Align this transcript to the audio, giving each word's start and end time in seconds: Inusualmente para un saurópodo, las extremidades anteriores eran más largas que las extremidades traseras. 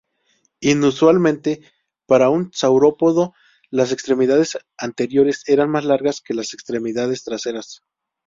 Inusualmente 0.61 1.61
para 2.07 2.29
un 2.31 2.49
saurópodo, 2.53 3.35
las 3.69 3.91
extremidades 3.91 4.57
anteriores 4.79 5.43
eran 5.47 5.69
más 5.69 5.85
largas 5.85 6.21
que 6.21 6.33
las 6.33 6.55
extremidades 6.55 7.23
traseras. 7.23 7.83